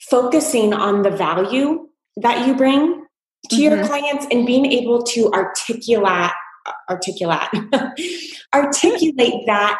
[0.00, 3.05] focusing on the value that you bring
[3.48, 3.62] to mm-hmm.
[3.62, 6.32] your clients and being able to articulate
[6.90, 7.48] articulate
[8.54, 9.78] articulate that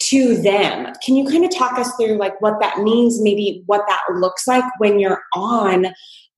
[0.00, 0.92] to them.
[1.04, 4.46] Can you kind of talk us through like what that means maybe what that looks
[4.46, 5.86] like when you're on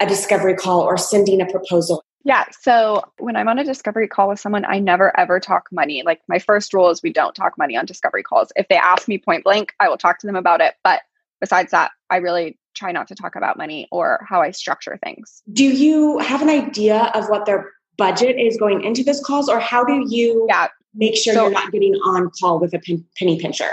[0.00, 2.04] a discovery call or sending a proposal?
[2.24, 6.02] Yeah so when i'm on a discovery call with someone i never ever talk money.
[6.04, 8.52] Like my first rule is we don't talk money on discovery calls.
[8.56, 10.74] If they ask me point blank i will talk to them about it.
[10.84, 11.02] But
[11.40, 15.42] besides that i really try not to talk about money or how I structure things.
[15.52, 19.58] Do you have an idea of what their budget is going into this calls or
[19.58, 20.68] how do you yeah.
[20.94, 22.78] make sure so, you're not getting on call with a
[23.18, 23.70] penny pincher?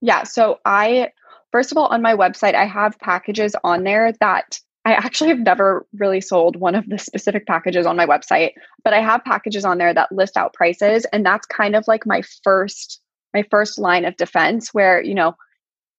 [0.00, 1.10] Yeah, so I
[1.52, 5.40] first of all, on my website, I have packages on there that I actually have
[5.40, 8.52] never really sold one of the specific packages on my website,
[8.84, 11.04] but I have packages on there that list out prices.
[11.12, 13.00] And that's kind of like my first,
[13.34, 15.34] my first line of defense where, you know,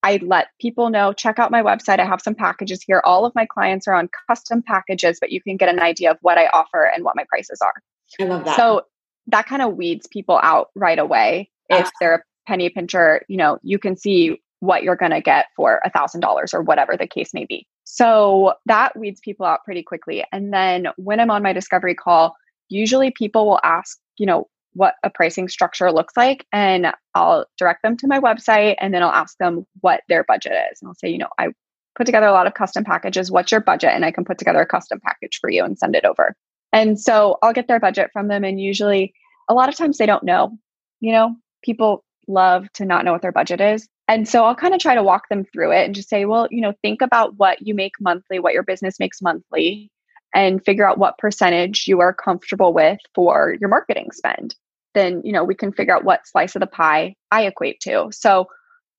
[0.03, 1.99] I let people know, check out my website.
[1.99, 3.01] I have some packages here.
[3.03, 6.17] All of my clients are on custom packages, but you can get an idea of
[6.21, 7.73] what I offer and what my prices are.
[8.19, 8.55] I love that.
[8.55, 8.83] So
[9.27, 11.49] that kind of weeds people out right away.
[11.69, 11.91] If ah.
[11.99, 15.81] they're a penny pincher, you know, you can see what you're going to get for
[15.85, 17.67] a thousand dollars or whatever the case may be.
[17.83, 20.23] So that weeds people out pretty quickly.
[20.31, 22.35] And then when I'm on my discovery call,
[22.67, 26.45] usually people will ask, you know, what a pricing structure looks like.
[26.51, 30.53] And I'll direct them to my website and then I'll ask them what their budget
[30.71, 30.81] is.
[30.81, 31.49] And I'll say, you know, I
[31.95, 33.31] put together a lot of custom packages.
[33.31, 33.91] What's your budget?
[33.93, 36.35] And I can put together a custom package for you and send it over.
[36.71, 38.43] And so I'll get their budget from them.
[38.43, 39.13] And usually,
[39.49, 40.57] a lot of times they don't know.
[40.99, 43.87] You know, people love to not know what their budget is.
[44.07, 46.47] And so I'll kind of try to walk them through it and just say, well,
[46.49, 49.91] you know, think about what you make monthly, what your business makes monthly,
[50.33, 54.55] and figure out what percentage you are comfortable with for your marketing spend.
[54.93, 58.09] Then, you know, we can figure out what slice of the pie I equate to.
[58.11, 58.47] So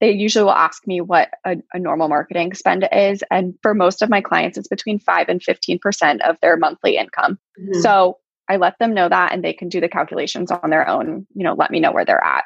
[0.00, 3.22] they usually will ask me what a, a, normal marketing spend is.
[3.30, 7.38] And for most of my clients, it's between 5 and 15% of their monthly income.
[7.60, 7.80] Mm-hmm.
[7.80, 8.18] So
[8.48, 11.44] I let them know that and they can do the calculations on their own, you
[11.44, 12.44] know, let me know where they're at.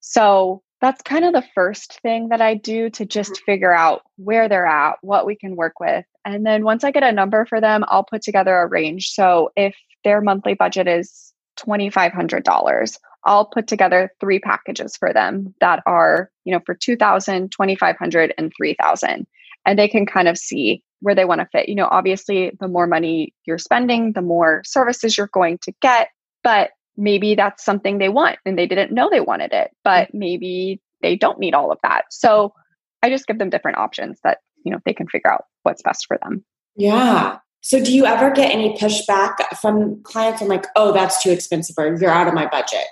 [0.00, 3.44] So that's kind of the first thing that I do to just mm-hmm.
[3.44, 6.04] figure out where they're at, what we can work with.
[6.24, 9.10] And then once I get a number for them, I'll put together a range.
[9.10, 15.82] So if their monthly budget is $2,500, I'll put together three packages for them that
[15.86, 19.26] are, you know, for 2000, 2500 and 3000
[19.66, 21.68] and they can kind of see where they want to fit.
[21.68, 26.08] You know, obviously the more money you're spending, the more services you're going to get,
[26.42, 30.18] but maybe that's something they want and they didn't know they wanted it, but mm-hmm.
[30.18, 32.04] maybe they don't need all of that.
[32.10, 32.52] So
[33.02, 36.06] I just give them different options that, you know, they can figure out what's best
[36.06, 36.44] for them.
[36.76, 37.38] Yeah.
[37.60, 41.76] So do you ever get any pushback from clients on like, oh, that's too expensive
[41.78, 42.84] or you're out of my budget?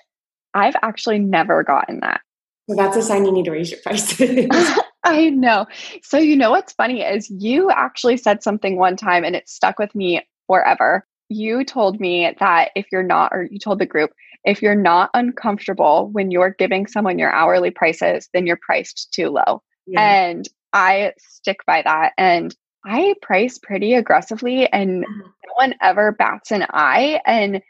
[0.54, 2.20] I've actually never gotten that.
[2.66, 4.48] Well, that's a sign you need to raise your prices.
[5.04, 5.66] I know.
[6.02, 9.78] So, you know what's funny is you actually said something one time and it stuck
[9.78, 11.06] with me forever.
[11.32, 14.12] You told me that if you're not, or you told the group,
[14.44, 19.28] if you're not uncomfortable when you're giving someone your hourly prices, then you're priced too
[19.28, 19.62] low.
[19.86, 20.00] Yeah.
[20.00, 22.12] And I stick by that.
[22.18, 22.54] And
[22.84, 25.20] I price pretty aggressively, and mm-hmm.
[25.20, 27.20] no one ever bats an eye.
[27.24, 27.62] And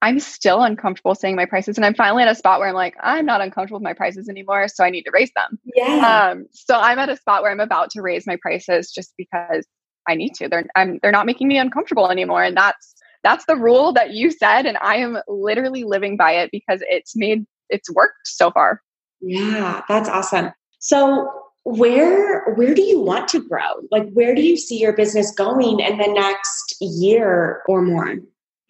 [0.00, 1.76] I'm still uncomfortable saying my prices.
[1.76, 4.28] And I'm finally at a spot where I'm like, I'm not uncomfortable with my prices
[4.28, 4.68] anymore.
[4.68, 5.58] So I need to raise them.
[5.74, 6.30] Yeah.
[6.32, 9.66] Um, so I'm at a spot where I'm about to raise my prices just because
[10.08, 10.48] I need to.
[10.48, 12.42] They're I'm they're not making me uncomfortable anymore.
[12.42, 14.66] And that's that's the rule that you said.
[14.66, 18.82] And I am literally living by it because it's made it's worked so far.
[19.20, 20.52] Yeah, that's awesome.
[20.78, 21.28] So
[21.64, 23.68] where where do you want to grow?
[23.90, 28.16] Like where do you see your business going in the next year or more?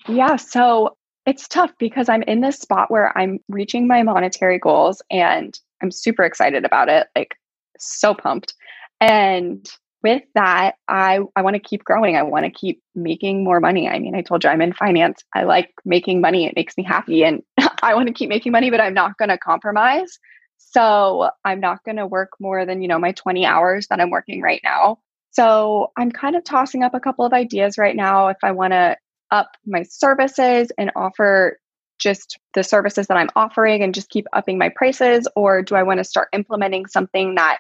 [0.09, 0.97] Yeah, so
[1.27, 5.91] it's tough because I'm in this spot where I'm reaching my monetary goals and I'm
[5.91, 7.37] super excited about it, like
[7.79, 8.55] so pumped.
[9.01, 9.71] And
[10.03, 12.17] with that, I, I want to keep growing.
[12.17, 13.89] I want to keep making more money.
[13.89, 15.25] I mean, I told you I'm in finance.
[15.35, 16.47] I like making money.
[16.47, 17.43] It makes me happy and
[17.83, 20.19] I want to keep making money, but I'm not going to compromise.
[20.57, 24.11] So I'm not going to work more than, you know, my 20 hours that I'm
[24.11, 24.99] working right now.
[25.31, 28.73] So I'm kind of tossing up a couple of ideas right now if I want
[28.73, 28.97] to
[29.31, 31.59] up my services and offer
[31.99, 35.29] just the services that I'm offering and just keep upping my prices?
[35.37, 37.59] Or do I want to start implementing something that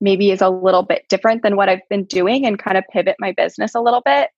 [0.00, 3.16] maybe is a little bit different than what I've been doing and kind of pivot
[3.18, 4.30] my business a little bit?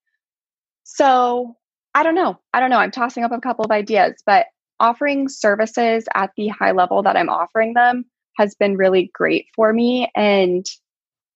[0.84, 1.56] So
[1.94, 2.38] I don't know.
[2.52, 2.78] I don't know.
[2.78, 4.46] I'm tossing up a couple of ideas, but
[4.78, 8.04] offering services at the high level that I'm offering them
[8.36, 10.10] has been really great for me.
[10.14, 10.66] And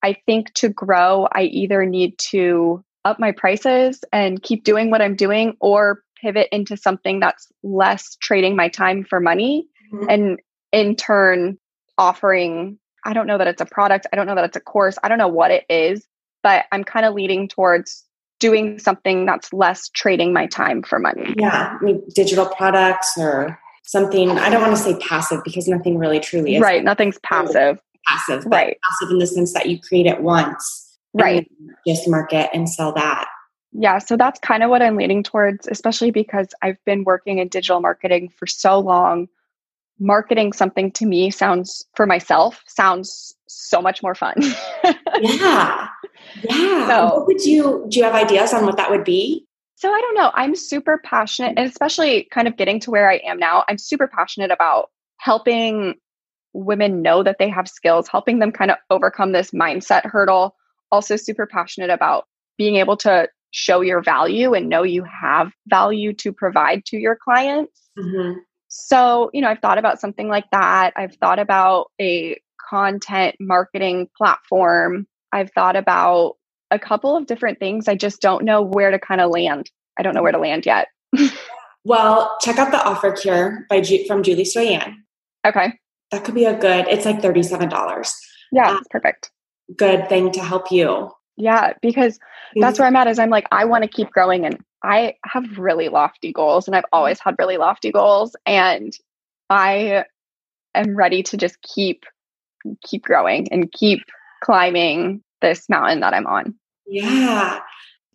[0.03, 5.01] I think to grow, I either need to up my prices and keep doing what
[5.01, 10.09] I'm doing or pivot into something that's less trading my time for money mm-hmm.
[10.09, 10.39] and
[10.71, 11.57] in turn
[11.97, 14.97] offering I don't know that it's a product, I don't know that it's a course,
[15.03, 16.05] I don't know what it is,
[16.43, 18.03] but I'm kind of leading towards
[18.39, 21.33] doing something that's less trading my time for money.
[21.37, 24.31] Yeah, I mean, digital products or something.
[24.31, 26.61] I don't want to say passive because nothing really truly is.
[26.61, 27.79] Right, nothing's passive.
[28.07, 28.77] Passive, right?
[28.89, 31.49] Passive in the sense that you create it once right
[31.85, 33.27] just market and sell that
[33.73, 37.47] yeah so that's kind of what i'm leaning towards especially because i've been working in
[37.47, 39.27] digital marketing for so long
[40.01, 44.35] marketing something to me sounds for myself sounds so much more fun
[45.21, 45.87] yeah
[46.43, 49.45] yeah so, what would you do you have ideas on what that would be
[49.75, 53.21] so i don't know i'm super passionate and especially kind of getting to where i
[53.25, 55.95] am now i'm super passionate about helping
[56.53, 60.55] women know that they have skills, helping them kind of overcome this mindset hurdle.
[60.91, 62.25] Also, super passionate about
[62.57, 67.17] being able to show your value and know you have value to provide to your
[67.21, 67.89] clients.
[67.97, 68.39] Mm-hmm.
[68.73, 70.93] So, you know, I've thought about something like that.
[70.95, 75.07] I've thought about a content marketing platform.
[75.33, 76.37] I've thought about
[76.71, 77.89] a couple of different things.
[77.89, 79.69] I just don't know where to kind of land.
[79.99, 80.87] I don't know where to land yet.
[81.83, 84.95] well, check out the Offer Cure by Ju- from Julie Stoian.
[85.45, 85.73] Okay.
[86.11, 86.87] That could be a good.
[86.87, 88.13] It's like thirty seven dollars.
[88.53, 89.31] Yeah, um, perfect.
[89.75, 91.11] Good thing to help you.
[91.35, 92.19] Yeah, because
[92.55, 93.07] that's where I'm at.
[93.07, 96.75] Is I'm like I want to keep growing, and I have really lofty goals, and
[96.75, 98.93] I've always had really lofty goals, and
[99.49, 100.05] I
[100.73, 102.05] am ready to just keep
[102.85, 104.03] keep growing and keep
[104.43, 106.55] climbing this mountain that I'm on.
[106.85, 107.59] Yeah.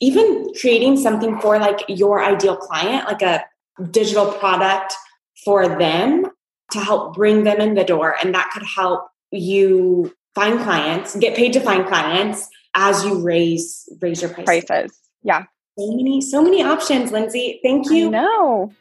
[0.01, 3.45] Even creating something for like your ideal client, like a
[3.91, 4.95] digital product
[5.45, 6.27] for them
[6.73, 8.15] to help bring them in the door.
[8.23, 13.89] And that could help you find clients, get paid to find clients as you raise
[14.01, 14.65] raise your prices.
[14.67, 14.99] prices.
[15.23, 15.45] Yeah.
[15.79, 17.61] So many, so many options, Lindsay.
[17.63, 18.11] Thank you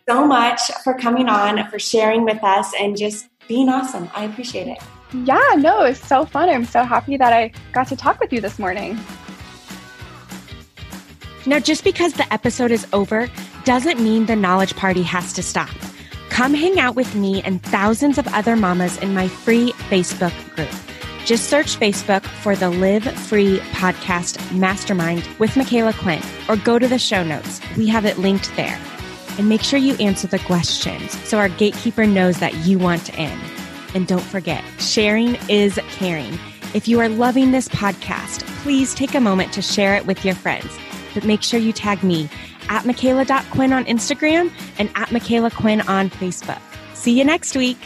[0.07, 4.09] so much for coming on, for sharing with us, and just being awesome.
[4.15, 4.77] I appreciate it.
[5.25, 6.47] Yeah, no, it's so fun.
[6.47, 8.97] I'm so happy that I got to talk with you this morning.
[11.45, 13.29] Now, just because the episode is over
[13.65, 15.75] doesn't mean the knowledge party has to stop.
[16.29, 20.69] Come hang out with me and thousands of other mamas in my free Facebook group.
[21.25, 26.87] Just search Facebook for the Live Free Podcast Mastermind with Micala Quinn or go to
[26.87, 27.59] the show notes.
[27.75, 28.79] We have it linked there.
[29.39, 33.39] And make sure you answer the questions so our gatekeeper knows that you want in.
[33.95, 36.37] And don't forget, sharing is caring.
[36.75, 40.35] If you are loving this podcast, please take a moment to share it with your
[40.35, 40.77] friends.
[41.15, 42.29] But make sure you tag me
[42.69, 46.61] at Micala.Quinn on Instagram and at Micala Quinn on Facebook.
[46.93, 47.79] See you next week.